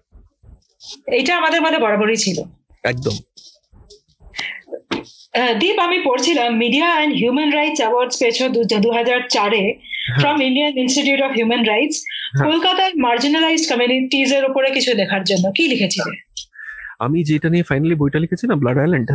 [1.11, 2.43] এইটা আমাদের মধ্যে বরাবরই ছিল।
[2.83, 3.15] একদম।
[5.59, 8.37] দীপ আমি পড়ছিলাম media and human rights awards পেয়েছ
[8.85, 9.63] দু হাজার চারে
[10.21, 15.45] from Indian Institute of Human Rights হ্যাঁ। কলকাতার মার্জিনালাইজড কমিউনিটিজ এর উপরে কিছু লেখার জন্য।
[15.57, 16.13] কি লিখেছিলে?
[16.99, 19.07] আমি যেটা নিয়ে ফাইনালি বইটা লিখেছি না ব্লাড আইল্যান্ড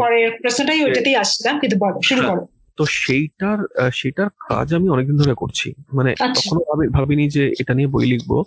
[0.00, 1.76] পরের প্রশ্নটাই ওইটাতেই আসছিলাম কিন্তু
[2.08, 2.42] শুরু করো।
[2.80, 7.74] তো সেইটার আহ, সেইটার কাজ আমি অনেকদিন ধরে করছি। মানে আচ্ছা। ভাবি- ভাবিনি যে এটা
[7.74, 8.42] নিয়ে বই লিখব।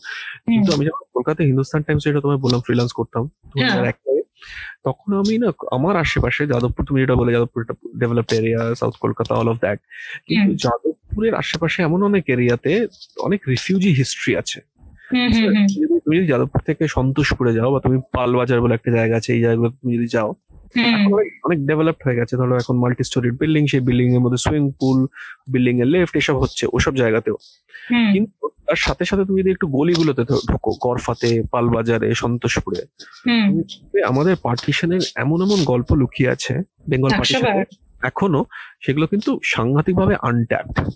[0.46, 3.91] কিন্তু আমি যখন কলকাতায় হিন্দুস্তান টাইমস এটা তোমায় বললাম ফ্রিল্যান্স করতাম হ্যাঁ।
[4.84, 7.65] তখন আমি না আমার আশেপাশে যাদবপুর তুমি যেটা বলে Jadavpur
[8.00, 9.80] developed area south Kolkata all of that
[10.28, 12.88] কিন্তু যাদবপুরের আশেপাশে এমন অনেক এরিয়াতে
[13.19, 14.62] অনেক রিফিউজি হিস্ট্রি আছে।
[16.06, 19.69] তুমি যদি যাদবপুর থেকে সন্তোষপুরে যাও বা তুমি পালবাজার বলে একটা জায়গা আছে এই জায়গাগুলো
[19.69, 20.36] তুমি যদি যাও
[21.44, 25.08] অনেক- ডেভেলপড হয়ে গেছে। ধরো এখন মাল্টি স্টোরিড বিল্ডিং সেই বিল্ডিং এর মধ্যে সুইমিং পুল
[25.52, 27.38] বিল্ডিং এর লেফট এসব হচ্ছে ওসব জায়গাতেও।
[28.14, 32.82] কিন্তু তার সাথে সাথে তুমি যদি একটু গলিগুলোতে ঢোকো গড়ফাতে পালবাজারে সন্তোষপুরে
[34.04, 36.54] আমাদের পার্টিশনের এমন এমন গল্প লুকিয়ে আছে
[36.90, 37.42] বেঙ্গল পার্টিশন
[38.04, 38.46] এখনও
[38.82, 40.90] সেগুলো কিন্তু সাংঘাতিক ভাবে আনট্যাপড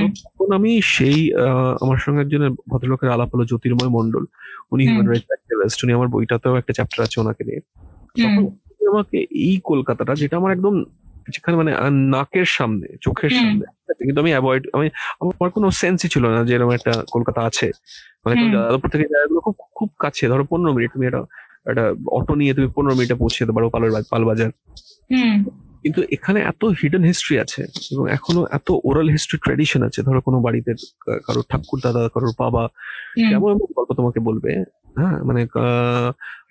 [0.00, 1.32] তখন আমি সেই
[1.80, 4.24] আমার সঙ্গে একজনের ভদ্রলোকের আলাপ হলো জ্যোতির্ময় মন্ডল
[4.72, 7.60] উনি। হিউম্যান রাইটস অ্যাক্টিভিস্ট উনি আমার বইটাতেও একটা চ্যাপ্টার আছে ওনাকে নিয়ে।
[8.88, 10.84] আমাকে এই কলকাতাটা যেটা আমার একদম
[11.30, 13.66] যেখানে মানে নাকের সামনে চোখের সামনে
[14.04, 14.90] কিন্তু আমি অ্যাভয়েড আমি
[15.20, 17.70] আমার কোনো সেন্সই ছিল না যে এরকম একটা কলকাতা আছে।
[18.24, 21.24] মানে যাদবপুর থেকে জায়গাগুলো খুব খুব কাছে ধরো পনেরো মিনিট তুমি একটা
[21.70, 24.50] একটা অটো নিয়ে তুমি পনেরো মিনিটে পৌঁছে যেতে পারো পালের পালবাজার
[25.82, 27.62] কিন্তু এখানে এত হিডেন হিস্ট্রি আছে
[27.92, 30.74] এবং এখনও এত ওরাল হিস্ট্রি ট্রেডিশন আছে ধরো কোনো বাড়িতে
[31.26, 32.68] কারোর ঠাকুর দাদা কারোর বাবা
[33.14, 34.64] কেমন এমন গল্প তোমাকে বলবে
[34.96, 36.08] হ্যাঁ মানে আহ,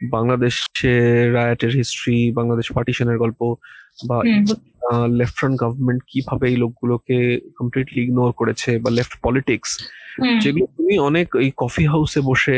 [0.09, 0.93] বাংলাদেশে
[1.35, 3.39] রায়াটের হিস্ট্রি বাংলাদেশ পার্টিশনের গল্প
[3.99, 4.17] বা।
[5.17, 7.17] লেফট ফ্রন্ট গভর্নমেন্ট কীভাবে এই লোকগুলোকে
[7.57, 9.71] কমপ্লিটলি ইগনোর করেছে বা লেফট পলিটিক্স
[10.41, 12.57] যেগুলো তুমি অনেক এই কফি হাউসে বসে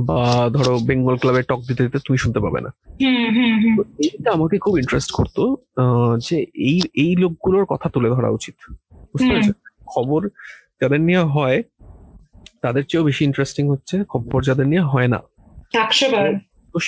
[0.00, 0.20] বা
[0.56, 2.70] ধরো বেঙ্গল ক্লাবে টক দিতে দিতে তুমি শুনতে পাবে না
[4.04, 5.42] এইটা আমাকে খুব ইন্টারেস্ট করতো
[5.76, 6.36] আহ, যে
[6.66, 8.56] এই এই লোকগুলোর কথা তুলে ধরা উচিত
[9.12, 9.48] বুঝতে। পেরেছ
[9.86, 10.20] খবর
[10.80, 11.58] যাদের নিয়ে হয়
[12.66, 15.20] তাদের চেয়েও বেশি ইন্টারেস্টিং হচ্ছে খবর যাদের নিয়ে হয় না।
[16.74, 16.78] তো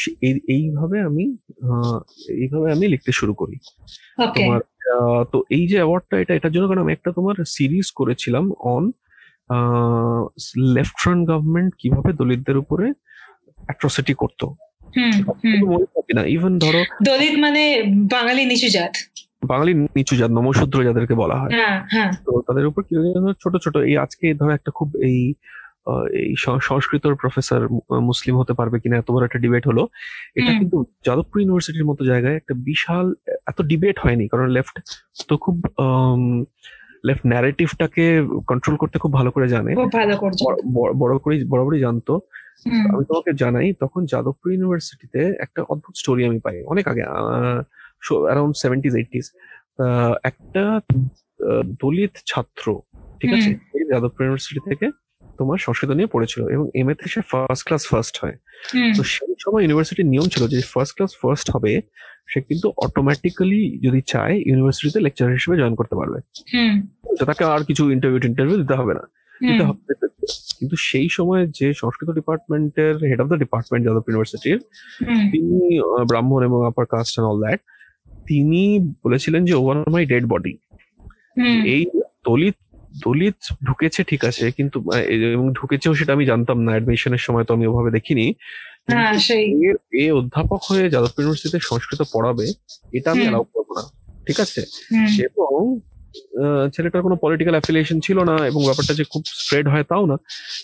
[0.54, 1.24] এইভাবে আমি
[2.42, 3.56] এইভাবে আমি লিখতে শুরু করি।
[4.36, 4.60] তোমার
[5.32, 8.84] তো এই যে অ্যাওয়ার্ডটা এটা এটার জন্য কারণ আমি একটা তোমার সিরিজ করেছিলাম অন
[10.76, 12.86] লেফট ফ্রন্ট গভর্নমেন্ট কীভাবে দলিতদের উপরে
[13.58, 14.46] অ্যাট্রসিটি করতো।
[15.64, 17.62] মনে থাকি না। ইভেন ধরো দলিত মানে
[18.14, 18.94] বাঙালি নিচু জাত।
[19.52, 22.94] বাঙালি নিচু জাত নমশূদ্র যাদেরকে বলা হয়। হ্যাঁ হ্যাঁ। তো তাদের উপর কি
[23.42, 25.18] ছোট ছোট এই আজকে ধরো একটা খুব এই
[26.12, 27.68] এই সংস্কৃতর প্রফেসর
[28.00, 29.88] মুসলিম হতে পারবে কিনা এত বড় একটা ডিবেট হলো।
[30.34, 33.14] এটা কিন্তু যাদবপুর ইউনিভার্সিটির মতো জায়গায় একটা বিশাল
[33.46, 34.80] এত ডিবেট হয়নি কারণ লেফট
[35.28, 35.62] তো খুব
[37.04, 39.74] লেফট ন্যারেটিভটাকে কন্ট্রোল করতে খুব ভালো করে জানে।
[40.74, 42.20] বড়- করে বরাবরই জানতো।
[42.94, 48.96] আমি তোমাকে জানাই তখন যাদবপুর ইউনিভার্সিটিতে একটা অদ্ভুত স্টোরি আমি পাই অনেক আগে অ্যারাউন্ড সেভেন্টিজ
[48.96, 49.32] এইটিস
[50.24, 50.80] একটা
[51.82, 52.80] দলিত ছাত্র
[53.20, 53.50] ঠিক আছে?
[53.84, 55.07] যাদবপুর ইউনিভার্সিটি থেকে
[55.38, 58.36] তোমার সংস্কৃত নিয়ে পড়েছিল এবং এম এতে সে ফার্স্ট ক্লাস ফার্স্ট হয়।
[58.96, 61.72] তো সেই সময় ইউনিভার্সিটির নিয়ম ছিল যে ফার্স্ট ক্লাস ফার্স্ট হবে
[62.30, 66.18] সে কিন্তু অটোমেটিক্যালি যদি চায় ইউনিভার্সিটিতে লেকচার হিসেবে জয়েন করতে পারবে।
[67.28, 69.04] তাকে আর কিছু ইন্টারভিউ ইন্টারভিউ দিতে হবে না।
[69.40, 69.80] দিতে হবে।
[70.58, 74.58] কিন্তু সেই সময় যে সংস্কৃত ডিপার্টমেন্টের হেড অফ দ্য ডিপার্টমেন্ট যাদব ইউনিভার্সিটির
[75.32, 75.56] তিনি
[76.10, 77.60] ব্রাহ্মণ এবং upper caste and all that
[78.26, 78.62] তিনি
[79.04, 80.54] বলেছিলেন যে ওভার মাই ডেড বডি
[81.74, 81.82] এই
[82.26, 82.56] দলিত
[83.04, 84.76] দলিত ঢুকেছে ঠিক আছে কিন্তু
[85.34, 88.26] এবং ঢুকেছেও সেটা আমি জানতাম না অ্যাডমিশনের সময় তো আমি ওভাবে দেখিনি।
[88.88, 89.12] হ্যাঁ
[90.02, 92.46] এ অধ্যাপক হয়ে যাদবপুর ইউনিভার্সিটিতে সংস্কৃত পড়াবে
[92.98, 93.84] এটা আমি অ্যালাউ করব না
[94.26, 94.60] ঠিক আছে?
[95.26, 95.60] এবং
[96.74, 100.16] ছেলেটার কোনো পলিটিক্যাল অ্যাফিলিয়েশন ছিল না এবং ব্যাপারটা যে খুব স্প্রেড হয় তাও না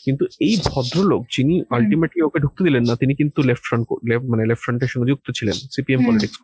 [0.04, 3.84] কিন্তু এই ভদ্রলোক যিনি আলটিমেটলি ওকে ঢুকতে দিলেন না তিনি কিন্তু লেফট ফ্রন্ট
[4.30, 6.36] মানে লেফট ফ্রন্টের সঙ্গে যুক্ত ছিলেন সিপিএম পলিটিক্স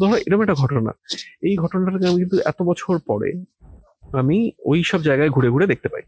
[0.00, 0.92] ধরো এরকম একটা ঘটনা।
[1.48, 3.28] এই ঘটনাটাকে আমি কিন্তু এত বছর পরে
[4.18, 6.02] আমি ওই সব জায়গায় ঘুরে ঘুরে দেখতে পাই।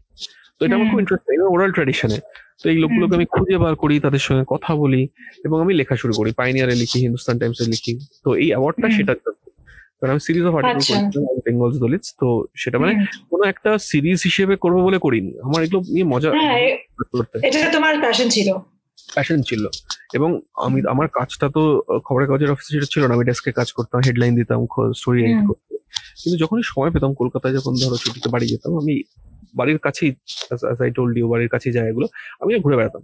[0.59, 2.17] তো এটা আমার খুব। ইন্টারেস্টিং ওরাল ট্র্যাডিশনে
[2.63, 5.07] তো এই লোকগুলোকে আমি খুঁজে বার করি তাদের সঙ্গে কথা বলি
[5.45, 7.93] এবং আমি লেখা শুরু করি। পাইনিয়ারে লিখি হিন্দুস্তান টাইমসে লিখি।
[8.23, 9.13] তো এই অ্যাওয়ার্ডটা জন্য
[9.99, 12.93] কারণ আমি সিরিজ অফ আর্টিকেল। করেছিলাম বেঙ্গলস দলিতস তো সেটা মানে
[13.29, 16.57] কোনো একটা সিরিজ হিসেবে করব বলে করিনি। আমার এগুলো নিয়ে মজা হ্যাঁ
[17.43, 18.49] এটা তোমার প্যাশন ছিল।
[19.13, 19.63] প্যাশন ছিল।
[20.13, 21.61] এবং আমি আমার কাজটা তো
[22.03, 24.59] খবরের কাগজের অফিসে যেটা ছিল না। আমি ডেস্কে কাজ করতাম হেডলাইন দিতাম
[24.93, 25.66] স্টোরি এডিট করতাম।
[26.21, 28.93] কিন্তু যখনই সময় পেতাম কলকাতায় যখন ধরো ছুটিতে বাড়ি যেতাম আমি
[29.55, 30.11] বাড়ির কাছেই
[30.81, 32.07] আই টোল্ড ইউ বাড়ির কাছেই জায়গাগুলো
[32.41, 33.03] আমি ঘুরে বেড়াতাম।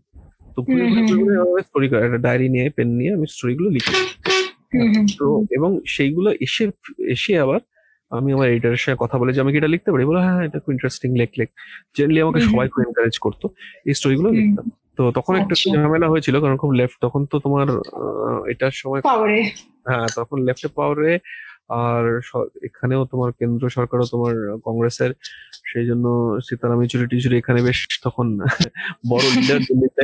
[0.55, 3.93] তো ঘুরে ঘুরে স্টোরি একটা ডায়েরি নিয়ে পেন নিয়ে আমি স্টোরিগুলো লিখি।
[5.19, 6.63] তো এবং সেইগুলো এসে
[7.07, 7.59] এসে আবার
[8.11, 10.03] আমি আমার এডিটারের সাথে কথা বলে যে আমি কি এটা লিখতে পারি?
[10.05, 11.49] বলে হ্যাঁ হ্যাঁ, এটা খুব ইন্টারেস্টিং লেখ লেখ।
[11.95, 13.45] জেনারেলি আমাকে সবাই খুব এনকারেজ করতো
[13.85, 14.65] এই স্টোরিগুলো। লিখতাম।
[14.97, 17.67] তো তখন একটা আচ্ছা। ঝামেলা হয়েছিল কারণ খুব লেফট তখন তো তোমার
[18.51, 19.01] এটার সময়
[19.85, 21.11] হ্যাঁ তখন লেফটে পাওয়ারে
[21.69, 22.04] আর
[22.63, 24.34] এখানেও তোমার কেন্দ্র সরকারও তোমার
[24.67, 25.12] কংগ্রেসের
[25.71, 26.06] সেই জন্য
[26.47, 28.28] সীতারাম ইচুরি টিচুরি এখানে বেশ তখন
[29.12, 30.04] বড় লিডার দিল্লিতে।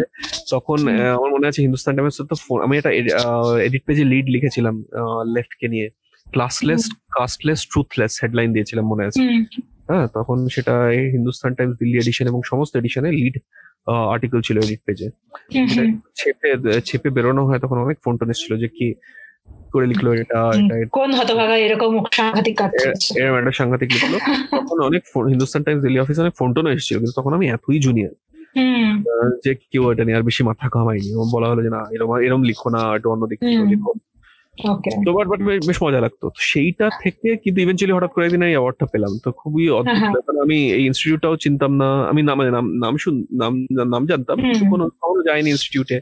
[0.51, 0.79] তখন
[1.17, 2.91] আমার মনে আছে হিন্দুস্তান টাইমস তো আমি একটা
[3.67, 4.75] এডিট পেজে লিড লিখেছিলাম
[5.35, 5.87] লেফট কে নিয়ে।
[6.27, 9.19] ক্লাসলেস কাস্টলেস ট্রুথলেস হেডলাইন দিয়েছিলাম মনে আছে।
[9.89, 13.35] হ্যাঁ তখন সেটা এই হিন্দুস্তান টাইমস দিল্লি এডিশন এবং সমস্ত এডিশনে লিড
[14.13, 15.07] আর্টিকেল ছিল এডিট পেজে
[16.15, 16.49] ছেপে
[16.85, 18.87] ছেপে বেরোনো হয় তখন অনেক ফোন টোন এসেছিল যে কি
[19.73, 20.39] করে লিখলো এটা।
[20.97, 22.71] কোন হতভাগা এরকম সাংঘাতিক কাজ
[23.19, 24.17] এরকম একটা সাংঘাতিক লিখলো।
[24.51, 28.13] তখন অনেক হিন্দুস্তান টাইমস দিল্লি অফিসে অনেক ফোন টোনও এসেছিল কিন্তু তখন আমি এতই জুনিয়র
[29.45, 32.43] যে কেউ এটা নিয়ে আর বেশি মাথা ঘামাইনি এবং বলা হলো যে না এরকম এরকম
[32.43, 33.91] লিখো না একটু অন্যদিকে লিখো।
[35.05, 38.85] তো বাট বাট বেশ মজা লাগতো। সেইটা থেকে কিন্তু ইভেন্চুয়ালি হঠাৎ করে একদিন এই অ্যাওয়ার্ডটা
[38.85, 42.77] পেলাম। তো খুবই অদ্ভুত হ্যাঁ, হ্যাঁ। ব্যাপার। আমি এই ইনস্টিটিউটটাও চিনতাম না। আমি নাম নাম
[42.77, 43.53] নাম শুন নাম
[43.87, 45.97] নাম জানতাম। কিন্তু কোনো কখনো যাইনি ইনস্টিটিউটে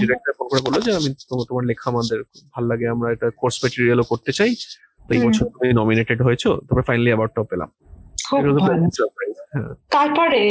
[0.00, 3.30] ডিরেক্টর ফোন করে বলল যে আমি তোমার তোমার লেখা আমাদের খুব ভালো লাগে। আমরা এটা
[3.36, 4.50] কোর্স ম্যাটেরিয়ালও করতে চাই।
[5.08, 7.68] তো এই বছর তুমি নমিনেটেড হয়েছো। তারপরে ফাইনালি অ্যাওয়ার্ডটাও পেলাম।
[9.52, 10.42] হ্যাঁ। তারপরে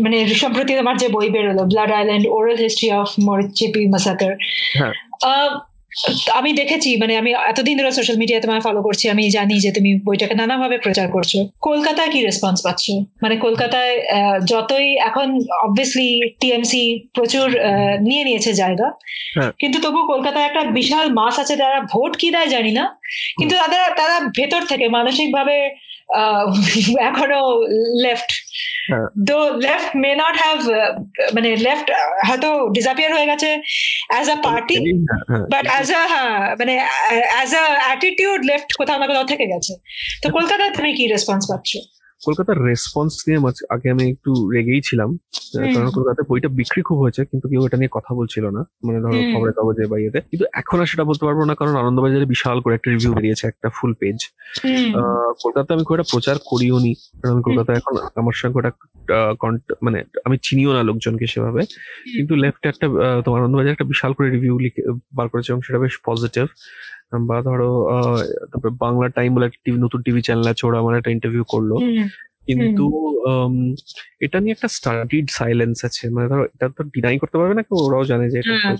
[0.00, 4.32] মানে সম্প্রতি আমার যে বই বেরোলো Blood Island oral history of Marichjhapi massacre
[4.78, 4.94] হ্যাঁ।
[6.32, 10.00] আমি দেখেছি মানে আমি এতদিন ধরে সোশ্যাল মিডিয়ায় তোমায় ফলো করছি আমি জানি যে তুমি
[10.04, 12.90] বইটাকে নানাভাবে প্রচার করছ। কলকাতায় কি রেসপন্স পাচ্ছ?
[13.22, 15.26] মানে কলকাতায় আহ, যতই এখন
[15.64, 18.88] অবভিয়াসলি টিএমসি প্রচুর আহ, নিয়ে নিয়েছে জায়গা।
[19.34, 22.84] হ্যাঁ। কিন্তু তবু কলকাতায় একটা বিশাল মাস আছে যারা ভোট কি দেয় জানি না।
[23.38, 25.56] কিন্তু তাদের তারা ভেতর থেকে মানসিক ভাবে
[27.00, 27.44] এখনও
[28.02, 28.30] লেফট
[29.26, 30.58] তো লেফট মে নট হ্যাভ
[31.34, 31.90] মানে লেফট
[32.28, 33.48] হয়তো ডিসাপিয়ার হয়ে গেছে
[34.08, 36.74] অ্যাজ আ পার্টি হ্যাঁ, হ্যাঁ। বাট অ্যাজ আ হ্যাঁ মানে
[37.32, 39.72] অ্যাজ আ অ্যাটিটিউড লেফট কোথাও না কোথাও থেকে গেছে।
[40.22, 41.70] তো কলকাতায় তুমি কি রেসপন্স পাচ্ছ?
[42.24, 45.10] কলকাতার রেসপন্স নিয়ে আগে আমি একটু রেগেই ছিলাম।
[45.74, 49.18] কারণ কলকাতায় বইটা বিক্রি খুব হয়েছে কিন্তু কেউ এটা নিয়ে কথা বলছিল না। মানে ধরো।
[49.32, 52.74] খবরের কাগজে বা ইয়েতে। কিন্তু এখন আর সেটা বলতে পারব না কারণ আনন্দবাজারে বিশাল করে
[52.74, 54.18] একটা রিভিউ বেরিয়েছে একটা ফুল পেজ
[54.64, 54.90] হুম।
[55.42, 58.70] কলকাতায় আমি খুব একটা প্রচার করিও নি কারণ আমি কলকাতায় এখন আমার সঙ্গে ওটা
[59.82, 61.62] মানে আমি চিনিও না লোকজনকে সেভাবে।
[62.14, 62.86] কিন্তু লেফট একটা
[63.24, 64.82] তোমার আনন্দবাজার একটা বিশাল করে রিভিউ লিখে
[65.14, 66.44] বার করেছে এবং সেটা বেশ পজিটিভ
[67.20, 67.70] বা ধরো
[68.50, 71.70] তারপরে বাংলা টাইম বলে একটা নতুন টিভি চ্যানেল আছে ওরা আমার একটা ইন্টারভিউ করল।
[72.46, 72.84] কিন্তু
[74.20, 77.78] এটা নিয়ে একটা স্টাডিড সাইলেন্স আছে। মানে ধরো এটা তো ডিনাই করতে পারবে না কেউ
[77.78, 78.76] ওরাও জানে যে এটা হ্যাঁ।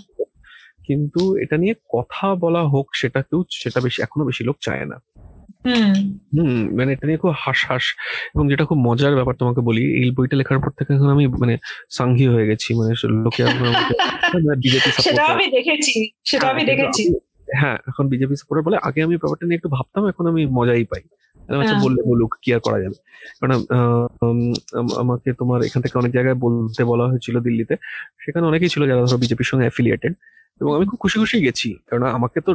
[0.84, 5.00] কিন্তু এটা নিয়ে কথা বলা হোক সেটা কেউ সেটা বেশি এখনও বেশি লোক চায় না।
[6.32, 7.84] হুম, মানে এটা নিয়ে খুব হাস
[8.34, 11.58] এবং যেটা খুব মজার ব্যাপার তোমাকে বলি এই বইটা লেখার পর থেকে এখন আমি মানে
[11.90, 12.94] সাংঘি হয়ে গেছি। মানে
[13.24, 13.42] লোকে
[14.62, 17.02] বিজেপি সেটা আমি দেখেছি সেটা আমি দেখেছি।
[17.60, 21.02] হ্যাঁ এখন বিজেপি সাপোর্টার বলে আগে আমি ব্যাপারটা নিয়ে একটু ভাবতাম এখন আমি মজাই পাই।
[21.52, 22.96] আচ্ছা হ্যাঁ। বললে বলুক কি আর করা যাবে?
[23.38, 23.52] কারণ
[25.02, 27.74] আমাকে তোমার এখান থেকে অনেক জায়গায় বলতে বলা হয়েছিল দিল্লিতে।
[28.24, 30.12] সেখানে অনেকেই ছিল যারা ধরো বিজেপির সঙ্গে অ্যাফিলিয়েটেড
[30.60, 32.52] এবং আমি খুব খুশি খুশি গেছি কারণ আমাকে তো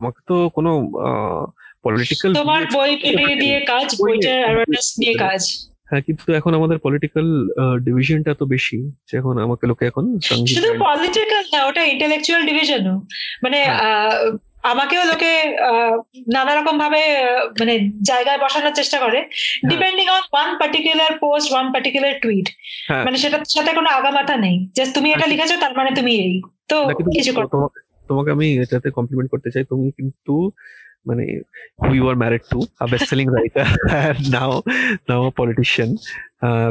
[0.00, 0.70] আমাকে তো কোনো
[1.84, 2.90] পলিটিক্যাল তোমার বই
[3.42, 5.42] দিয়ে কাজ বইটার অ্যাওয়ারনেস নিয়ে কাজ।
[5.88, 7.26] হ্যাঁ কিন্তু এখন আমাদের পলিটিক্যাল
[7.86, 10.04] ডিভিশনটা তো বেশি যে এখন আমাকে লোকে এখন
[10.52, 12.96] শুধু পলিটিক্যাল না। ওটা ইন্টেলেকচুয়াল ডিভিশনও
[13.44, 14.10] মানে হ্যাঁ।
[14.72, 15.32] আমাকেও লোকে
[16.34, 17.00] নানা রকম ভাবে
[17.60, 17.74] মানে
[18.10, 19.18] জায়গায় বসানোর চেষ্টা করে।
[19.70, 22.46] Depending on one particular post one particular tweet.
[23.06, 26.34] মানে সেটার সাথে কোনো আগামাথা নেই। জাস্ট তুমি এটা হ্যাঁ। লিখেছো তার মানে তুমি এই।
[26.70, 26.76] তো
[27.16, 27.78] কিছু কর তোমাকে
[28.10, 30.34] তোমাকে আমি এটাতে কমপ্লিমেন্ট করতে চাই। তুমি কিন্তু
[31.06, 31.24] মানে
[31.98, 33.66] were married to a best selling writer
[34.34, 34.52] now
[35.08, 35.90] now politician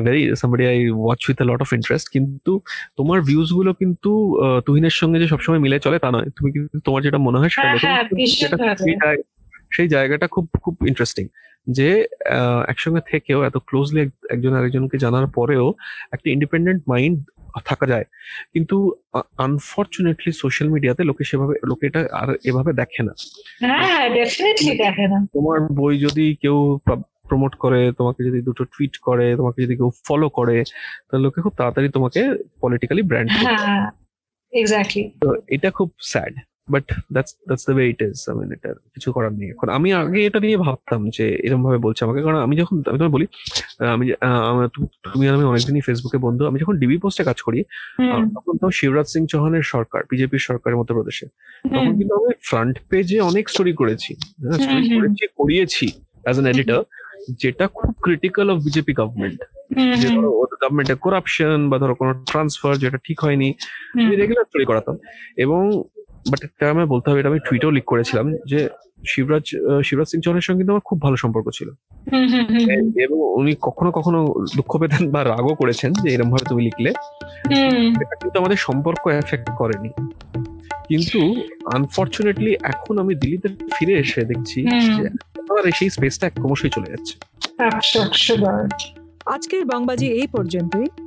[0.05, 2.51] very somebody I watch with lot of interest কিন্তু
[2.97, 7.01] তোমার ভিউজগুলো কিন্তু আহ, তুহিনের সঙ্গে যে সবসময় মিলে চলে তা নয় তুমি কিন্তু তোমার
[7.03, 8.03] যেটা মনে হয় সেটা হ্যাঁ।
[9.01, 9.17] হ্যাঁ।
[9.71, 11.25] সেই জায়গাটা খুব খুব ইন্টারেস্টিং
[11.67, 11.89] যে
[12.31, 15.65] আহ, একসঙ্গে থেকেও এত ক্লোজলি একজন আরেকজনকে জানার পরেও
[16.11, 17.17] একটা ইন্ডিপেন্ডেন্ট মাইন্ড
[17.65, 18.05] থাকা যায়।
[18.53, 18.75] কিন্তু
[19.37, 23.13] আনফর্চুনেটলি সোশ্যাল মিডিয়াতে লোকে সেভাবে লোকে এটা আর এভাবে দেখে না।
[23.61, 26.79] হ্যাঁ ডেফিনেটলি দেখে না। তোমার বই যদি কেউ
[27.27, 30.63] প্রমোট করে তোমাকে যদি দুটো টুইট করে তোমাকে যদি কেউ ফলো করে
[31.07, 32.21] তাহলে লোকে খুব তাড়াতাড়ি তোমাকে
[32.61, 33.29] পলিটিক্যালি ব্র্যান্ড
[34.53, 36.33] এক্স্যাক্টলি তো এটা খুব sad
[36.67, 39.89] but that's that's the way it is I mean এটা কিছু করার নেই এখন। আমি
[40.01, 43.25] আগে এটা নিয়ে ভাবতাম যে এরকম ভাবে বলছে আমাকে। কারণ আমি যখন আমি তোমায় বলি
[43.93, 44.05] আমি
[45.05, 47.59] তুমি আর আমি অনেকদিনই ফেসবুকে বন্ধু। আমি যখন ডিবি পোস্টে কাজ করি
[48.35, 51.25] তখন তো শিবরাজ সিং চৌহানের সরকার বিজেপির সরকারের মধ্যপ্রদেশে
[51.65, 54.11] তখন কিন্তু আমি ফ্রন্ট পেজে অনেক স্টোরি করেছি।
[54.59, 55.85] Story hmm. করেছি করিয়েছি
[56.23, 56.81] অ্যাজ এন এডিটর
[57.41, 59.39] যেটা খুব ক্রিটিক্যাল অফ বিজেপি গভর্নমেন্ট
[60.01, 63.49] যে ধরো গভর্নমেন্টের করাপশন বা ধরো কোনো ট্রান্সফার যেটা ঠিক হয়নি
[63.93, 64.95] আমি রেগুলার স্টোরি করাতাম।
[65.37, 65.61] এবং
[66.31, 68.69] বাট একটা আমি বলতে হবে এটা আমি টুইটেও লিক করেছিলাম যে
[69.07, 69.43] শিবরাজ
[69.83, 71.69] শিবরাজ সিং চৌহানের সঙ্গে কিন্তু আমার খুব ভালো সম্পর্ক ছিল।
[73.03, 76.93] এবং উনি কখনো কখনো দুঃখ পেতেন বা রাগও করেছেন যে এরকম ভাবে তুমি লিখলে।
[78.21, 79.89] কিন্তু আমাদের সম্পর্ক এফেক্ট করেনি।
[80.87, 81.35] কিন্তু
[81.73, 83.47] আনফর্চুনেটলি এখন আমি দিল্লিতে
[83.79, 87.15] ফিরে এসে দেখছি আর সেই স্পেসটা ক্রমশই চলে যাচ্ছে।
[89.25, 91.06] আজকের বাংবাজি এই পর্যন্তই।